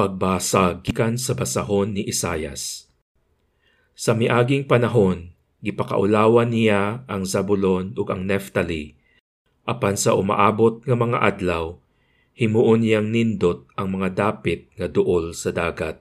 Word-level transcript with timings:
Pagbasa 0.00 0.80
gikan 0.80 1.20
sa 1.20 1.36
basahon 1.36 1.92
ni 1.92 2.08
Isayas. 2.08 2.88
Sa 3.92 4.16
miaging 4.16 4.64
panahon, 4.64 5.36
gipakaulawan 5.60 6.48
niya 6.48 7.04
ang 7.04 7.28
Zabulon 7.28 7.92
ug 7.92 8.08
ang 8.08 8.24
Neftali. 8.24 8.96
Apan 9.68 10.00
sa 10.00 10.16
umaabot 10.16 10.80
nga 10.88 10.96
mga 10.96 11.20
adlaw, 11.20 11.76
himuon 12.32 12.80
niyang 12.80 13.12
nindot 13.12 13.68
ang 13.76 13.92
mga 13.92 14.16
dapit 14.16 14.72
nga 14.80 14.88
duol 14.88 15.36
sa 15.36 15.52
dagat. 15.52 16.00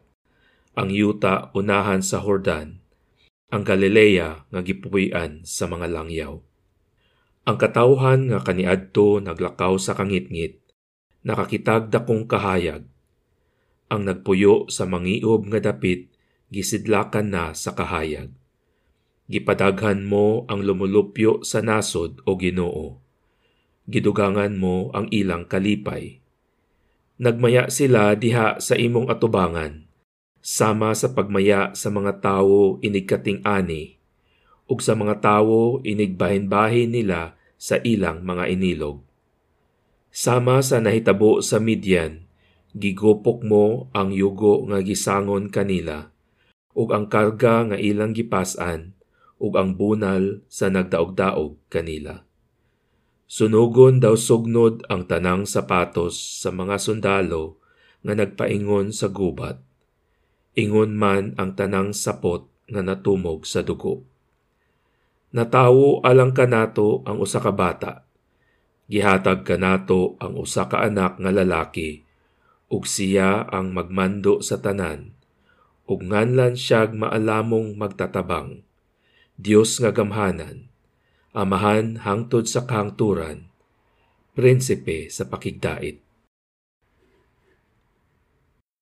Ang 0.79 0.95
yuta 0.95 1.51
unahan 1.51 1.99
sa 1.99 2.23
Hordan, 2.23 2.79
ang 3.51 3.67
Galilea 3.67 4.47
nga 4.47 4.61
gipuy-an 4.63 5.43
sa 5.43 5.67
mga 5.67 5.91
langyaw. 5.91 6.39
Ang 7.43 7.57
katawhan 7.59 8.31
nga 8.31 8.39
kaniadto 8.47 9.19
naglakaw 9.19 9.75
sa 9.75 9.91
kangitngit, 9.91 10.63
nakakitag 11.27 11.91
dakong 11.91 12.23
kahayag. 12.31 12.87
Ang 13.89 14.05
nagpuyo 14.05 14.69
sa 14.69 14.85
mangiob 14.85 15.49
nga 15.49 15.57
dapit, 15.57 16.13
gisidlakan 16.53 17.33
na 17.33 17.45
sa 17.57 17.73
kahayag. 17.73 18.29
Gipadaghan 19.29 20.05
mo 20.05 20.45
ang 20.45 20.61
lumulupyo 20.61 21.41
sa 21.45 21.61
nasod 21.61 22.21
o 22.25 22.37
ginoo. 22.37 23.01
Gidugangan 23.89 24.57
mo 24.57 24.93
ang 24.93 25.09
ilang 25.09 25.49
kalipay. 25.49 26.21
Nagmaya 27.17 27.69
sila 27.73 28.13
diha 28.13 28.61
sa 28.61 28.77
imong 28.77 29.09
atubangan, 29.09 29.89
sama 30.39 30.93
sa 30.93 31.11
pagmaya 31.11 31.73
sa 31.73 31.89
mga 31.89 32.21
tawo 32.21 32.77
inigkating 32.85 33.41
ani, 33.41 33.97
ug 34.69 34.79
sa 34.85 34.93
mga 34.93 35.17
tawo 35.17 35.81
inigbahin-bahin 35.81 36.93
nila 36.93 37.33
sa 37.57 37.81
ilang 37.81 38.21
mga 38.21 38.53
inilog. 38.53 39.01
Sama 40.09 40.61
sa 40.61 40.77
nahitabo 40.77 41.41
sa 41.41 41.57
Midian, 41.57 42.28
gigopok 42.77 43.41
mo 43.41 43.89
ang 43.97 44.13
yugo 44.13 44.61
nga 44.69 44.81
gisangon 44.85 45.49
kanila, 45.49 46.13
ug 46.77 46.93
ang 46.93 47.09
karga 47.09 47.65
nga 47.65 47.77
ilang 47.77 48.13
gipasan, 48.13 48.93
ug 49.41 49.57
ang 49.57 49.73
bunal 49.73 50.45
sa 50.45 50.69
nagdaog-daog 50.69 51.57
kanila. 51.71 52.21
Sunugon 53.29 54.01
daw 54.01 54.17
sugnod 54.17 54.85
ang 54.89 55.05
tanang 55.05 55.45
sapatos 55.45 56.17
sa 56.17 56.49
mga 56.49 56.81
sundalo 56.81 57.61
nga 58.01 58.17
nagpaingon 58.17 58.89
sa 58.89 59.09
gubat. 59.09 59.61
Ingon 60.57 60.97
man 60.97 61.37
ang 61.37 61.53
tanang 61.53 61.93
sapot 61.93 62.49
nga 62.65 62.81
natumog 62.81 63.45
sa 63.45 63.61
dugo. 63.61 64.01
Natawo 65.29 66.01
alang 66.01 66.33
kanato 66.33 67.05
ang 67.05 67.21
usa 67.21 67.37
ka 67.37 67.53
bata. 67.53 68.01
Gihatag 68.89 69.45
kanato 69.45 70.17
ang 70.17 70.33
usa 70.33 70.65
ka 70.65 70.81
anak 70.81 71.21
nga 71.21 71.29
lalaki 71.29 72.08
ug 72.69 72.85
siya 72.85 73.49
ang 73.49 73.73
magmando 73.73 74.45
sa 74.45 74.61
tanan 74.61 75.17
ug 75.89 76.05
nganlan 76.05 76.53
siyag 76.53 76.93
maalamong 76.93 77.73
magtatabang. 77.73 78.61
Dios 79.33 79.81
nga 79.81 79.89
gamhanan, 79.89 80.69
amahan 81.33 82.05
hangtod 82.05 82.45
sa 82.45 82.69
kahangturan, 82.69 83.49
prinsipe 84.37 85.09
sa 85.09 85.25
pakigdait. 85.25 85.97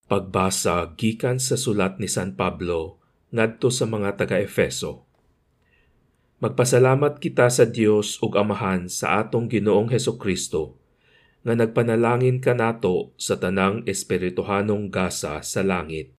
Pagbasa 0.08 0.96
gikan 1.00 1.40
sa 1.40 1.56
sulat 1.56 2.00
ni 2.00 2.12
San 2.12 2.36
Pablo 2.36 3.00
ngadto 3.32 3.72
sa 3.72 3.88
mga 3.88 4.20
taga-Efeso. 4.20 5.04
Magpasalamat 6.40 7.20
kita 7.20 7.52
sa 7.52 7.68
Dios 7.68 8.20
ug 8.24 8.36
Amahan 8.40 8.88
sa 8.88 9.20
atong 9.20 9.52
Ginoong 9.52 9.92
Heso 9.92 10.16
Kristo 10.16 10.80
nga 11.42 11.54
nagpanalangin 11.54 12.40
kanato 12.40 13.14
sa 13.20 13.38
tanang 13.38 13.86
espirituhanong 13.86 14.90
gasa 14.90 15.42
sa 15.42 15.62
langit 15.62 16.14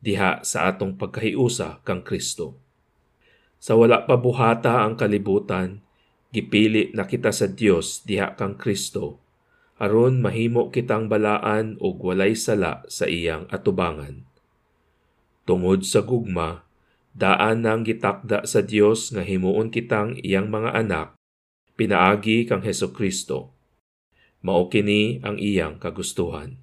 diha 0.00 0.44
sa 0.44 0.70
atong 0.70 0.94
pagkahiusa 1.00 1.82
kang 1.82 2.04
Kristo. 2.04 2.60
Sa 3.56 3.74
wala 3.74 4.04
pa 4.04 4.14
buhata 4.20 4.84
ang 4.84 4.94
kalibutan, 4.94 5.82
gipili 6.30 6.92
na 6.92 7.08
kita 7.08 7.32
sa 7.32 7.48
Dios 7.48 8.04
diha 8.04 8.36
kang 8.36 8.54
Kristo 8.54 9.26
aron 9.76 10.24
mahimo 10.24 10.72
kitang 10.72 11.08
balaan 11.08 11.76
og 11.84 12.00
walay 12.00 12.32
sala 12.32 12.84
sa 12.88 13.04
iyang 13.04 13.44
atubangan. 13.52 14.24
Tungod 15.44 15.84
sa 15.84 16.02
gugma, 16.02 16.64
daan 17.12 17.62
nang 17.64 17.84
gitakda 17.84 18.48
sa 18.48 18.64
Dios 18.64 19.12
nga 19.12 19.22
himuon 19.22 19.68
kitang 19.68 20.16
iyang 20.24 20.48
mga 20.48 20.70
anak, 20.74 21.08
pinaagi 21.76 22.48
kang 22.48 22.64
Heso 22.64 22.90
Kristo. 22.90 23.55
Mao 24.46 24.70
kini 24.70 25.18
ang 25.26 25.42
iyang 25.42 25.82
kagustuhan. 25.82 26.54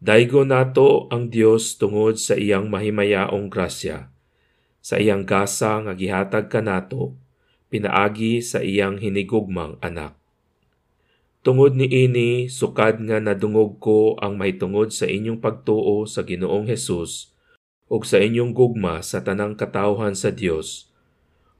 Daigo 0.00 0.40
nato 0.48 1.04
ang 1.12 1.28
Dios 1.28 1.76
tungod 1.76 2.16
sa 2.16 2.32
iyang 2.32 2.72
mahimayaong 2.72 3.52
grasya, 3.52 4.08
sa 4.80 4.96
iyang 4.96 5.28
gasa 5.28 5.84
nga 5.84 5.92
gihatag 5.92 6.48
kanato, 6.48 7.12
pinaagi 7.68 8.40
sa 8.40 8.64
iyang 8.64 8.96
hinigugmang 8.96 9.76
anak. 9.84 10.16
Tungod 11.44 11.76
ni 11.76 11.92
ini, 11.92 12.48
sukad 12.48 13.04
nga 13.04 13.20
nadungog 13.20 13.76
ko 13.76 14.16
ang 14.16 14.40
mahitungod 14.40 14.96
sa 14.96 15.04
inyong 15.04 15.44
pagtuo 15.44 16.08
sa 16.08 16.24
Ginoong 16.24 16.72
Hesus 16.72 17.36
ug 17.92 18.08
sa 18.08 18.16
inyong 18.16 18.56
gugma 18.56 19.04
sa 19.04 19.20
tanang 19.20 19.60
katawhan 19.60 20.16
sa 20.16 20.32
Dios. 20.32 20.88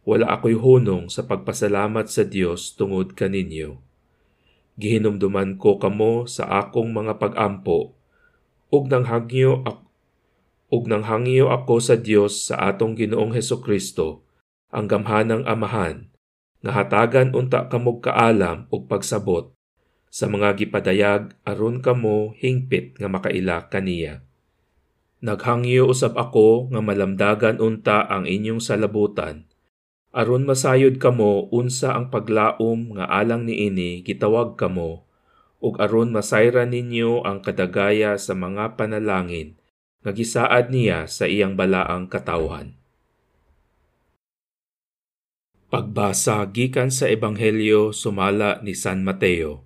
Wala 0.09 0.33
ako'y 0.33 0.57
hunong 0.57 1.13
sa 1.13 1.29
pagpasalamat 1.29 2.09
sa 2.09 2.25
Dios 2.25 2.73
tungod 2.73 3.13
kaninyo. 3.13 3.92
Gihinumduman 4.81 5.61
ko 5.61 5.77
kamo 5.77 6.25
sa 6.25 6.49
akong 6.65 6.97
mga 6.97 7.21
pag-ampo 7.21 7.93
ug 8.73 8.89
nang 8.89 9.05
hangyo 9.05 9.61
ako 9.69 9.85
ug 10.73 10.89
nang 10.89 11.05
hangyo 11.05 11.53
ako 11.53 11.85
sa 11.85 12.01
Dios 12.01 12.49
sa 12.49 12.73
atong 12.73 12.97
Ginoong 12.97 13.37
Heso 13.37 13.61
Kristo 13.61 14.25
ang 14.73 14.89
gamhanang 14.89 15.45
amahan 15.45 16.09
nga 16.65 16.73
hatagan 16.73 17.37
unta 17.37 17.69
kamog 17.69 18.01
kaalam 18.01 18.65
ug 18.73 18.89
pagsabot 18.89 19.53
sa 20.09 20.25
mga 20.33 20.57
gipadayag 20.57 21.37
aron 21.45 21.85
kamo 21.85 22.33
hingpit 22.41 22.97
nga 22.97 23.13
makaila 23.13 23.69
kaniya. 23.69 24.25
Naghangyo 25.21 25.93
usab 25.93 26.17
ako 26.17 26.73
nga 26.73 26.81
malamdagan 26.81 27.61
unta 27.61 28.09
ang 28.09 28.25
inyong 28.25 28.59
salabutan 28.59 29.52
aron 30.13 30.45
masayod 30.45 31.01
kamo 31.01 31.49
unsa 31.49 31.97
ang 31.97 32.13
paglaom 32.13 33.01
nga 33.01 33.09
alang 33.09 33.49
niini 33.49 34.05
gitawag 34.05 34.61
kamo 34.61 35.09
ug 35.63 35.81
aron 35.81 36.13
masayran 36.13 36.75
ninyo 36.75 37.25
ang 37.25 37.41
kadagaya 37.41 38.21
sa 38.21 38.37
mga 38.37 38.77
panalangin 38.77 39.57
nga 40.03 40.11
gisaad 40.11 40.69
niya 40.75 41.07
sa 41.07 41.31
iyang 41.31 41.55
balaang 41.55 42.11
katawhan. 42.11 42.75
Pagbasa 45.73 46.45
gikan 46.53 46.93
sa 46.93 47.09
Ebanghelyo 47.09 47.97
sumala 47.97 48.61
ni 48.61 48.77
San 48.77 49.07
Mateo. 49.07 49.65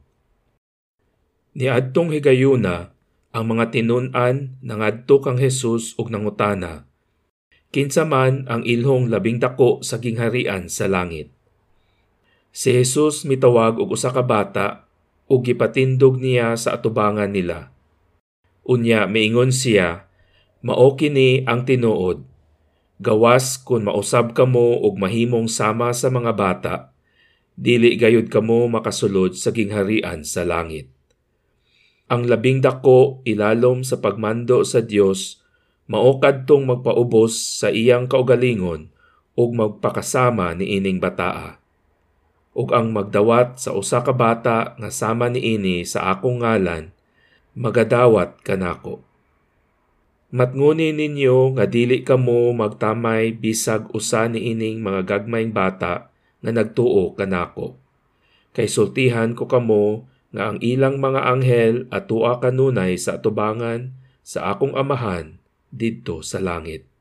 Niadtong 1.57 2.15
higayuna 2.15 2.95
ang 3.35 3.45
mga 3.51 3.75
tinun-an 3.75 4.61
nangadto 4.63 5.19
kang 5.19 5.41
Hesus 5.41 5.99
ug 5.99 6.13
nangutana. 6.13 6.87
Kinsa 7.75 8.07
man 8.07 8.47
ang 8.47 8.63
ilhong 8.63 9.11
labing 9.11 9.43
dako 9.43 9.83
sa 9.83 9.99
gingharian 9.99 10.71
sa 10.71 10.87
langit. 10.87 11.33
Si 12.57 12.73
Jesus 12.73 13.29
mitawag 13.29 13.77
og 13.77 13.93
usa 13.93 14.09
ka 14.15 14.25
bata 14.25 14.89
ug 15.29 15.45
gipatindog 15.45 16.23
niya 16.23 16.57
sa 16.57 16.79
atubangan 16.79 17.29
nila. 17.29 17.69
Unya 18.67 19.05
miingon 19.07 19.53
siya, 19.53 20.09
mao 20.65 20.99
kini 20.99 21.45
ang 21.47 21.69
tinuod. 21.69 22.25
Gawas 22.97 23.61
kun 23.61 23.85
mausab 23.85 24.33
kamo 24.33 24.81
og 24.81 24.97
mahimong 24.97 25.53
sama 25.53 25.93
sa 25.93 26.09
mga 26.09 26.33
bata, 26.33 26.75
dili 27.53 27.95
gayud 28.01 28.33
kamo 28.33 28.73
makasulod 28.73 29.37
sa 29.37 29.53
gingharian 29.53 30.25
sa 30.25 30.49
langit. 30.49 30.89
Ang 32.09 32.31
labing 32.31 32.65
dako 32.65 33.21
ilalom 33.27 33.85
sa 33.85 34.01
pagmando 34.01 34.63
sa 34.65 34.81
Dios 34.81 35.45
mao 35.87 36.19
kadtong 36.19 36.67
magpaubos 36.67 37.63
sa 37.63 37.71
iyang 37.71 38.11
kaugalingon 38.11 38.91
ug 39.39 39.49
magpakasama 39.55 40.55
ni 40.59 40.79
ining 40.79 40.99
bataa 40.99 41.63
ug 42.57 42.73
ang 42.73 42.89
magdawat 42.89 43.61
sa 43.61 43.77
usa 43.77 44.01
ka 44.01 44.17
bata 44.17 44.73
nga 44.81 44.89
sama 44.89 45.29
niini 45.29 45.85
sa 45.85 46.09
akong 46.09 46.41
ngalan 46.41 46.89
magadawat 47.53 48.41
kanako. 48.41 49.05
Matnguni 50.33 50.97
ninyo 50.97 51.57
nga 51.57 51.69
dili 51.69 52.01
kamo 52.01 52.53
magtamay 52.57 53.37
bisag 53.37 53.93
usa 53.93 54.29
niining 54.29 54.81
mga 54.81 55.05
gagmayng 55.05 55.53
bata 55.53 56.09
nga 56.41 56.51
nagtuo 56.51 57.13
kanako. 57.13 57.77
Kay 58.57 58.73
sultihan 58.73 59.37
ko 59.37 59.45
kamo 59.45 60.09
nga 60.33 60.53
ang 60.53 60.59
ilang 60.65 60.97
mga 60.97 61.21
anghel 61.29 61.75
at 61.93 62.09
tua 62.09 62.41
kanunay 62.41 62.97
sa 62.97 63.21
atubangan 63.21 63.93
sa 64.25 64.53
akong 64.53 64.73
amahan 64.75 65.37
didto 65.77 66.25
sa 66.25 66.41
langit. 66.41 66.96